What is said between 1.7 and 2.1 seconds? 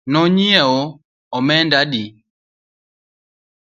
adi